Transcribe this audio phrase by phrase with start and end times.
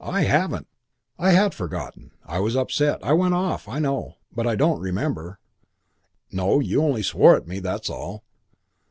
[0.03, 0.65] I haven't."
[1.19, 2.09] "I had forgotten.
[2.25, 3.03] I was upset.
[3.03, 5.37] I went off, I know; but I don't remember"
[6.31, 8.23] "No, you only swore at me; that's all."